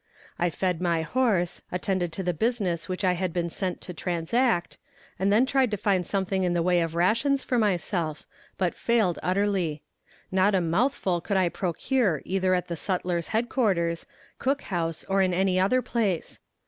[0.39, 4.79] I fed my horse, attended to the business which I had been sent to transact,
[5.19, 8.25] and then tried to find something in the way of rations for myself,
[8.57, 9.83] but failed utterly.
[10.31, 14.07] Not a mouthful could I procure either at the sutler's headquarters,
[14.39, 16.39] cook house, or in any other place.